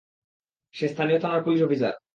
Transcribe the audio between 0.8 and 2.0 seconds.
স্থানীয় থানার police officer.